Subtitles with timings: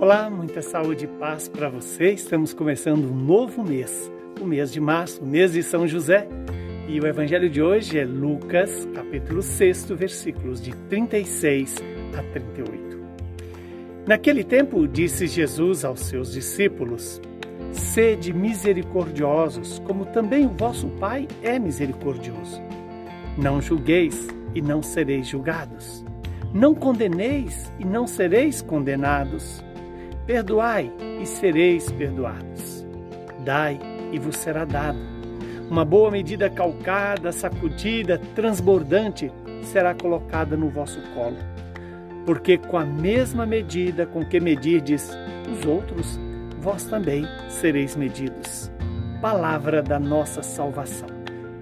[0.00, 2.12] Olá, muita saúde e paz para você.
[2.12, 4.10] Estamos começando um novo mês,
[4.40, 6.26] o mês de março, o mês de São José.
[6.88, 11.76] E o evangelho de hoje é Lucas, capítulo 6, versículos de 36
[12.18, 12.98] a 38.
[14.06, 17.20] Naquele tempo, disse Jesus aos seus discípulos:
[17.70, 22.58] Sede misericordiosos, como também o vosso Pai é misericordioso.
[23.36, 26.02] Não julgueis e não sereis julgados.
[26.54, 29.62] Não condeneis e não sereis condenados.
[30.30, 32.86] Perdoai e sereis perdoados.
[33.44, 33.80] Dai
[34.12, 34.96] e vos será dado.
[35.68, 39.32] Uma boa medida calcada, sacudida, transbordante
[39.64, 41.36] será colocada no vosso colo.
[42.24, 45.10] Porque com a mesma medida com que medirdes
[45.52, 46.16] os outros,
[46.60, 48.70] vós também sereis medidos.
[49.20, 51.08] Palavra da nossa salvação.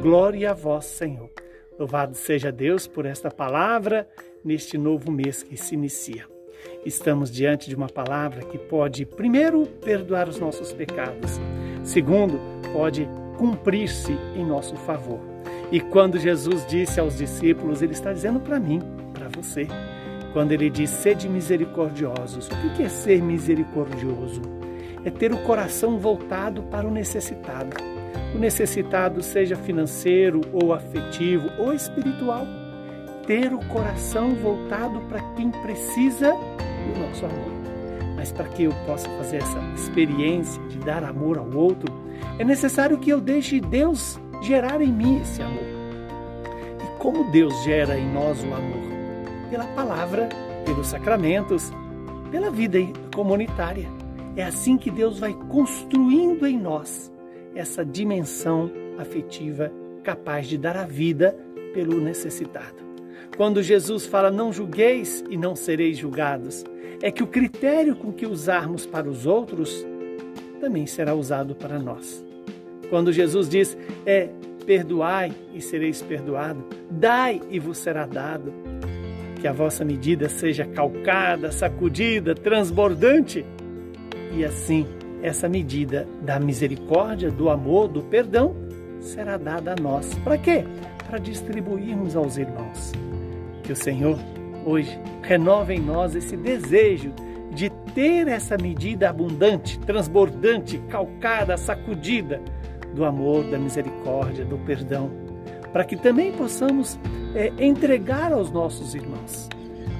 [0.00, 1.30] Glória a vós, Senhor.
[1.78, 4.08] Louvado seja Deus por esta palavra
[4.42, 6.33] neste novo mês que se inicia.
[6.84, 11.40] Estamos diante de uma palavra que pode, primeiro, perdoar os nossos pecados,
[11.82, 12.38] segundo,
[12.72, 15.20] pode cumprir-se em nosso favor.
[15.72, 18.80] E quando Jesus disse aos discípulos, ele está dizendo para mim,
[19.12, 19.66] para você,
[20.32, 22.48] quando ele diz: sede misericordiosos.
[22.48, 24.42] O que é ser misericordioso?
[25.04, 27.76] É ter o coração voltado para o necessitado.
[28.34, 32.46] O necessitado, seja financeiro ou afetivo ou espiritual
[33.26, 37.52] ter o coração voltado para quem precisa do nosso amor.
[38.16, 41.92] Mas para que eu possa fazer essa experiência de dar amor ao outro,
[42.38, 45.64] é necessário que eu deixe Deus gerar em mim esse amor.
[46.82, 48.84] E como Deus gera em nós o amor?
[49.50, 50.28] Pela palavra,
[50.64, 51.72] pelos sacramentos,
[52.30, 52.78] pela vida
[53.14, 53.88] comunitária.
[54.36, 57.12] É assim que Deus vai construindo em nós
[57.54, 59.70] essa dimensão afetiva
[60.02, 61.36] capaz de dar a vida
[61.72, 62.93] pelo necessitado.
[63.36, 66.64] Quando Jesus fala não julgueis e não sereis julgados,
[67.02, 69.84] é que o critério com que usarmos para os outros
[70.60, 72.24] também será usado para nós.
[72.88, 73.76] Quando Jesus diz
[74.06, 74.28] é
[74.64, 78.52] perdoai e sereis perdoado, dai e vos será dado,
[79.40, 83.44] que a vossa medida seja calcada, sacudida, transbordante,
[84.32, 84.86] e assim
[85.22, 88.54] essa medida da misericórdia, do amor, do perdão
[89.00, 90.14] será dada a nós.
[90.24, 90.64] Para quê?
[91.06, 92.92] Para distribuirmos aos irmãos.
[93.64, 94.18] Que o Senhor
[94.64, 97.12] hoje renova em nós esse desejo
[97.52, 102.40] de ter essa medida abundante, transbordante, calcada, sacudida
[102.94, 105.10] do amor, da misericórdia, do perdão,
[105.72, 106.98] para que também possamos
[107.34, 109.48] é, entregar aos nossos irmãos.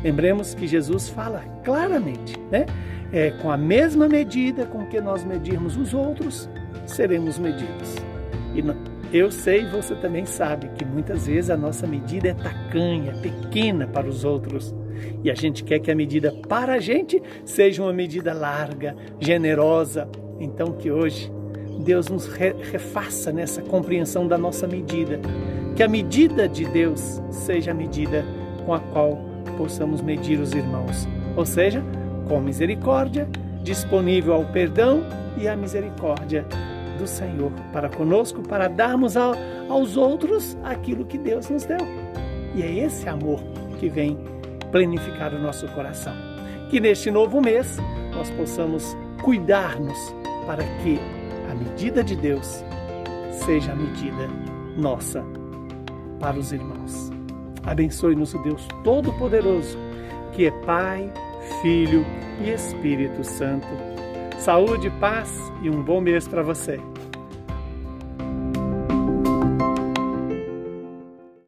[0.03, 2.67] Lembremos que Jesus fala claramente, né?
[3.13, 6.49] É, com a mesma medida com que nós medirmos os outros,
[6.87, 7.97] seremos medidos.
[8.55, 8.63] E
[9.15, 14.09] eu sei, você também sabe, que muitas vezes a nossa medida é tacanha, pequena para
[14.09, 14.75] os outros.
[15.23, 20.09] E a gente quer que a medida para a gente seja uma medida larga, generosa.
[20.41, 21.31] Então, que hoje
[21.85, 25.21] Deus nos refaça nessa compreensão da nossa medida.
[25.77, 28.25] Que a medida de Deus seja a medida
[28.67, 29.17] com a qual
[29.57, 31.07] possamos medir os irmãos.
[31.37, 31.85] Ou seja,
[32.27, 33.29] com misericórdia,
[33.63, 35.05] disponível ao perdão
[35.39, 36.45] e à misericórdia
[36.95, 39.35] do Senhor para conosco, para darmos ao,
[39.69, 41.79] aos outros aquilo que Deus nos deu.
[42.55, 43.41] E é esse amor
[43.79, 44.19] que vem
[44.71, 46.15] planificar o nosso coração.
[46.71, 47.77] Que neste novo mês
[48.13, 50.15] nós possamos cuidar-nos
[50.47, 50.99] para que
[51.51, 52.65] a medida de Deus
[53.45, 54.29] seja a medida
[54.77, 55.25] nossa
[56.21, 57.11] para os irmãos.
[57.65, 59.79] Abençoe-nos o Deus Todo-Poderoso,
[60.33, 61.13] que é Pai,
[61.63, 62.05] Filho
[62.43, 63.94] e Espírito Santo
[64.39, 66.79] Saúde, paz e um bom mês para você.